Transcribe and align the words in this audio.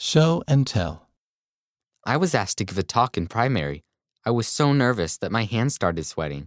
Show 0.00 0.44
and 0.46 0.64
tell. 0.64 1.08
I 2.06 2.18
was 2.18 2.32
asked 2.32 2.58
to 2.58 2.64
give 2.64 2.78
a 2.78 2.84
talk 2.84 3.16
in 3.16 3.26
primary. 3.26 3.82
I 4.24 4.30
was 4.30 4.46
so 4.46 4.72
nervous 4.72 5.18
that 5.18 5.32
my 5.32 5.42
hands 5.42 5.74
started 5.74 6.06
sweating. 6.06 6.46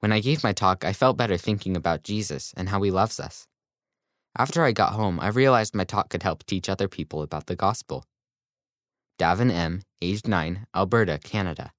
When 0.00 0.12
I 0.12 0.20
gave 0.20 0.42
my 0.42 0.54
talk, 0.54 0.82
I 0.82 0.94
felt 0.94 1.18
better 1.18 1.36
thinking 1.36 1.76
about 1.76 2.04
Jesus 2.04 2.54
and 2.56 2.70
how 2.70 2.80
he 2.80 2.90
loves 2.90 3.20
us. 3.20 3.46
After 4.38 4.64
I 4.64 4.72
got 4.72 4.94
home, 4.94 5.20
I 5.20 5.28
realized 5.28 5.74
my 5.74 5.84
talk 5.84 6.08
could 6.08 6.22
help 6.22 6.46
teach 6.46 6.70
other 6.70 6.88
people 6.88 7.20
about 7.20 7.48
the 7.48 7.54
gospel. 7.54 8.06
Davin 9.18 9.52
M., 9.52 9.82
aged 10.00 10.26
9, 10.26 10.66
Alberta, 10.74 11.18
Canada. 11.22 11.72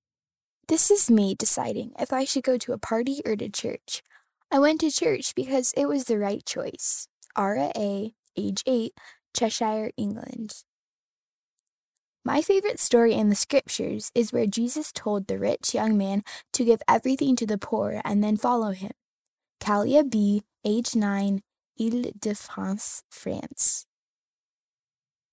This 0.67 0.91
is 0.91 1.09
me 1.09 1.33
deciding 1.33 1.93
if 1.97 2.13
I 2.13 2.25
should 2.25 2.43
go 2.43 2.59
to 2.59 2.73
a 2.73 2.77
party 2.77 3.23
or 3.25 3.35
to 3.37 3.49
church. 3.49 4.03
I 4.51 4.59
went 4.59 4.81
to 4.81 4.91
church 4.91 5.33
because 5.33 5.73
it 5.75 5.87
was 5.87 6.03
the 6.03 6.19
right 6.19 6.45
choice. 6.45 7.07
Ara 7.35 7.71
A., 7.75 8.13
age 8.37 8.61
8, 8.67 8.93
Cheshire, 9.35 9.89
England. 9.97 10.63
My 12.27 12.41
favorite 12.41 12.77
story 12.77 13.13
in 13.13 13.29
the 13.29 13.35
scriptures 13.35 14.11
is 14.13 14.33
where 14.33 14.45
Jesus 14.45 14.91
told 14.91 15.27
the 15.27 15.39
rich 15.39 15.73
young 15.73 15.97
man 15.97 16.23
to 16.51 16.65
give 16.65 16.81
everything 16.85 17.37
to 17.37 17.45
the 17.45 17.57
poor 17.57 18.01
and 18.03 18.21
then 18.21 18.35
follow 18.35 18.71
him. 18.71 18.91
Kalia 19.61 20.03
B., 20.03 20.43
age 20.65 20.93
9, 20.93 21.41
Ile-de-France, 21.79 23.03
France. 23.09 23.85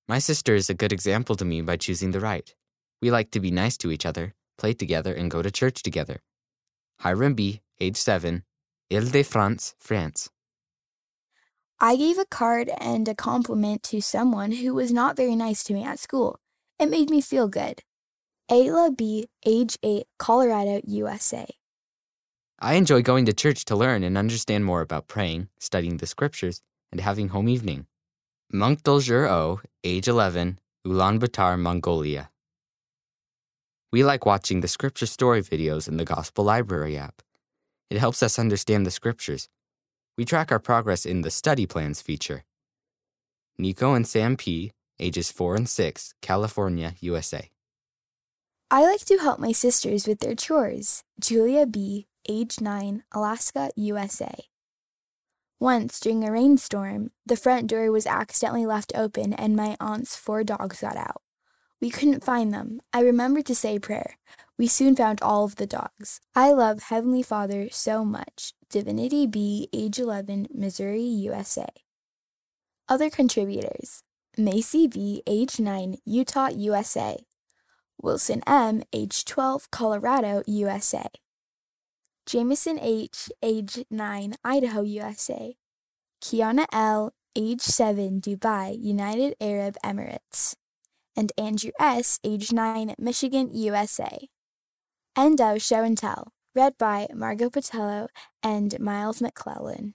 My 0.07 0.20
sister 0.20 0.55
is 0.55 0.70
a 0.70 0.75
good 0.75 0.93
example 0.93 1.34
to 1.34 1.45
me 1.45 1.62
by 1.62 1.77
choosing 1.79 2.12
the 2.12 2.20
right. 2.20 2.55
We 3.03 3.11
like 3.11 3.33
to 3.33 3.41
be 3.41 3.51
nice 3.51 3.77
to 3.79 3.91
each 3.91 4.06
other, 4.06 4.33
play 4.56 4.73
together, 4.73 5.12
and 5.12 5.29
go 5.29 5.42
to 5.42 5.51
church 5.51 5.83
together. 5.83 6.23
Hiram 7.01 7.34
B., 7.34 7.61
age 7.81 7.97
7, 7.97 8.45
Ile-de-France, 8.92 9.75
France. 9.81 10.31
I 11.81 11.97
gave 11.97 12.19
a 12.19 12.25
card 12.25 12.70
and 12.79 13.09
a 13.09 13.17
compliment 13.17 13.83
to 13.91 14.01
someone 14.01 14.53
who 14.53 14.75
was 14.75 14.92
not 14.92 15.17
very 15.17 15.34
nice 15.34 15.65
to 15.65 15.75
me 15.75 15.83
at 15.83 15.98
school. 15.98 16.39
It 16.78 16.91
made 16.91 17.10
me 17.10 17.20
feel 17.20 17.48
good. 17.48 17.83
Ayla 18.51 18.97
B., 18.97 19.28
age 19.47 19.78
8, 19.83 20.06
Colorado, 20.19 20.81
USA. 20.86 21.47
I 22.58 22.75
enjoy 22.75 23.03
going 23.03 23.27
to 23.27 23.33
church 23.33 23.64
to 23.66 23.77
learn 23.77 24.03
and 24.03 24.19
understand 24.19 24.64
more 24.64 24.81
about 24.81 25.08
praying, 25.08 25.48
studying 25.58 25.98
the 25.98 26.06
scriptures, 26.06 26.62
and 26.91 27.00
having 27.00 27.28
home 27.28 27.48
evening. 27.48 27.86
Monk 28.53 28.83
Dolger 28.83 29.28
O., 29.28 29.61
age 29.83 30.08
11, 30.08 30.58
Ulaanbaatar, 30.86 31.58
Mongolia. 31.58 32.31
We 33.92 34.03
like 34.03 34.27
watching 34.27 34.61
the 34.61 34.69
scripture 34.69 35.06
story 35.06 35.42
videos 35.42 35.86
in 35.86 35.97
the 35.97 36.05
Gospel 36.05 36.44
Library 36.44 36.97
app. 36.97 37.22
It 37.88 37.98
helps 37.98 38.22
us 38.22 38.38
understand 38.38 38.84
the 38.84 38.91
scriptures. 38.91 39.48
We 40.19 40.25
track 40.25 40.50
our 40.50 40.59
progress 40.59 41.06
in 41.06 41.22
the 41.22 41.31
Study 41.31 41.66
Plans 41.66 42.03
feature. 42.03 42.44
Nico 43.59 43.94
and 43.94 44.06
Sam 44.06 44.36
P., 44.36 44.72
ages 44.98 45.31
4 45.31 45.56
and 45.56 45.69
6, 45.69 46.14
California, 46.20 46.95
USA. 47.00 47.50
I 48.70 48.83
like 48.83 49.05
to 49.06 49.19
help 49.19 49.39
my 49.39 49.53
sisters 49.53 50.06
with 50.06 50.20
their 50.20 50.34
chores. 50.34 51.05
Julia 51.20 51.67
B., 51.67 52.09
age 52.28 52.61
9, 52.61 53.05
Alaska, 53.12 53.70
USA. 53.77 54.34
Once, 55.61 56.00
during 56.00 56.25
a 56.25 56.33
rainstorm, 56.33 57.11
the 57.25 57.37
front 57.37 57.69
door 57.69 57.91
was 57.92 58.06
accidentally 58.06 58.67
left 58.67 58.92
open 58.95 59.33
and 59.33 59.55
my 59.55 59.77
aunt's 59.81 60.17
four 60.17 60.42
dogs 60.42 60.81
got 60.81 60.97
out. 60.97 61.22
We 61.81 61.91
couldn't 61.91 62.25
find 62.25 62.53
them. 62.53 62.81
I 62.92 63.00
remembered 63.00 63.47
to 63.47 63.55
say 63.55 63.78
prayer. 63.78 64.19
We 64.59 64.67
soon 64.67 64.97
found 64.97 65.20
all 65.22 65.45
of 65.45 65.56
the 65.56 65.67
dogs. 65.67 66.20
I 66.34 66.53
love 66.53 66.84
Heavenly 66.84 67.22
Father 67.22 67.69
so 67.70 68.05
much. 68.05 68.55
Divinity 68.70 69.27
B., 69.27 69.69
age 69.72 69.98
11, 69.98 70.48
Missouri, 70.53 71.03
USA. 71.03 71.69
Other 72.89 73.11
contributors 73.11 74.03
Macy 74.37 74.87
B., 74.87 75.23
age 75.27 75.61
9, 75.61 75.97
Utah, 76.05 76.49
USA. 76.49 77.19
Wilson 78.03 78.43
M., 78.47 78.83
age 78.93 79.25
12, 79.25 79.71
Colorado, 79.71 80.43
USA. 80.47 81.07
Jameson 82.27 82.79
H., 82.81 83.31
age 83.43 83.84
9, 83.91 84.34
Idaho, 84.44 84.83
USA. 84.83 85.56
Kiana 86.23 86.67
L., 86.73 87.12
age 87.37 87.61
7, 87.61 88.21
Dubai, 88.21 88.77
United 88.81 89.34
Arab 89.41 89.77
Emirates. 89.84 90.55
And 91.17 91.33
Andrew 91.39 91.71
S., 91.78 92.19
age 92.25 92.53
9, 92.53 92.94
Michigan, 92.99 93.50
USA. 93.53 94.28
End 95.17 95.41
of 95.41 95.62
Show 95.62 95.84
and 95.84 95.97
Tell, 95.97 96.33
read 96.55 96.77
by 96.77 97.06
Margot 97.15 97.50
Patello 97.50 98.09
and 98.43 98.78
Miles 98.81 99.21
McClellan. 99.21 99.94